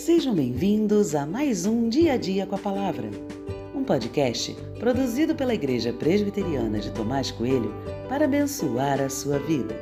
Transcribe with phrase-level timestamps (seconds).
[0.00, 3.10] Sejam bem-vindos a mais um Dia a Dia com a Palavra,
[3.74, 7.70] um podcast produzido pela Igreja Presbiteriana de Tomás Coelho
[8.08, 9.76] para abençoar a sua vida.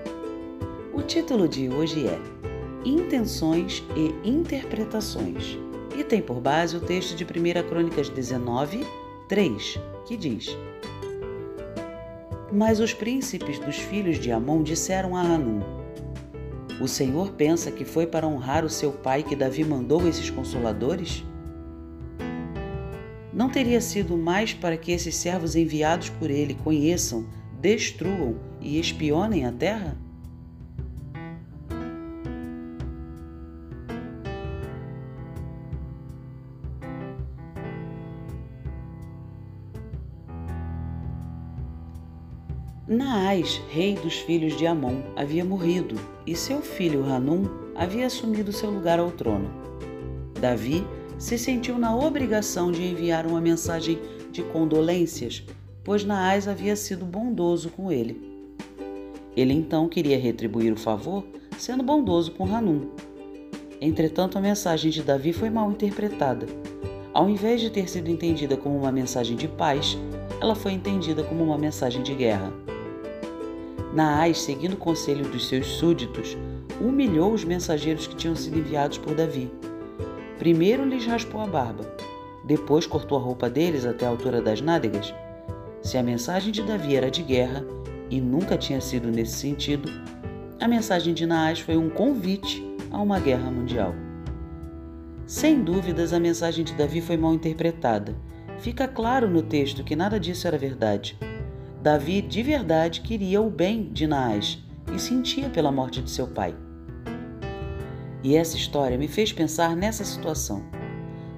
[0.93, 2.19] O título de hoje é
[2.85, 5.57] Intenções e Interpretações
[5.97, 8.85] e tem por base o texto de 1 Crônicas 19,
[9.29, 10.49] 3, que diz:
[12.53, 15.78] Mas os príncipes dos filhos de Amon disseram a Hanum:
[16.81, 21.25] o Senhor pensa que foi para honrar o seu pai que Davi mandou esses consoladores?
[23.33, 27.27] Não teria sido mais para que esses servos enviados por ele conheçam,
[27.61, 29.97] destruam e espionem a terra?
[42.89, 45.95] Naás, rei dos filhos de Amon, havia morrido
[46.27, 49.51] e seu filho Hanum havia assumido seu lugar ao trono.
[50.41, 50.83] Davi
[51.19, 53.99] se sentiu na obrigação de enviar uma mensagem
[54.33, 55.45] de condolências,
[55.85, 58.19] pois Naás havia sido bondoso com ele.
[59.37, 61.27] Ele então queria retribuir o favor
[61.59, 62.89] sendo bondoso com Hanum.
[63.83, 66.47] Entretanto, a mensagem de Davi foi mal interpretada.
[67.13, 69.99] Ao invés de ter sido entendida como uma mensagem de paz,
[70.41, 72.51] ela foi entendida como uma mensagem de guerra.
[73.99, 76.39] Naás, seguindo o conselho dos seus súditos,
[76.81, 79.51] humilhou os mensageiros que tinham sido enviados por Davi.
[80.39, 81.85] Primeiro lhes raspou a barba,
[82.45, 85.13] depois cortou a roupa deles até a altura das nádegas.
[85.83, 87.67] Se a mensagem de Davi era de guerra,
[88.09, 89.91] e nunca tinha sido nesse sentido,
[90.61, 93.97] a mensagem de Naás foi um convite a uma guerra mundial.
[95.27, 98.15] Sem dúvidas, a mensagem de Davi foi mal interpretada.
[98.61, 101.19] Fica claro no texto que nada disso era verdade.
[101.81, 104.59] Davi de verdade queria o bem de Naás
[104.93, 106.53] e sentia pela morte de seu pai.
[108.21, 110.65] E essa história me fez pensar nessa situação,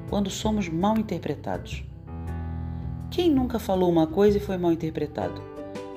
[0.09, 1.84] quando somos mal interpretados.
[3.11, 5.43] Quem nunca falou uma coisa e foi mal interpretado?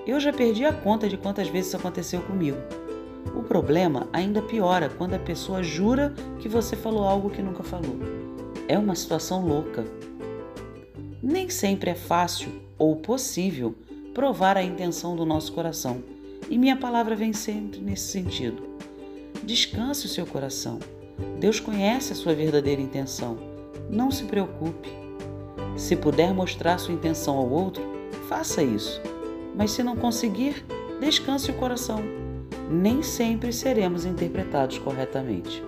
[0.05, 2.57] Eu já perdi a conta de quantas vezes isso aconteceu comigo.
[3.33, 7.95] O problema ainda piora quando a pessoa jura que você falou algo que nunca falou.
[8.67, 9.85] É uma situação louca.
[11.21, 13.73] Nem sempre é fácil ou possível
[14.13, 16.03] provar a intenção do nosso coração.
[16.49, 18.63] E minha palavra vem sempre nesse sentido.
[19.43, 20.79] Descanse o seu coração.
[21.39, 23.37] Deus conhece a sua verdadeira intenção.
[23.89, 24.89] Não se preocupe.
[25.75, 27.83] Se puder mostrar sua intenção ao outro,
[28.27, 29.01] faça isso.
[29.55, 30.65] Mas se não conseguir,
[30.99, 32.01] descanse o coração.
[32.69, 35.63] Nem sempre seremos interpretados corretamente.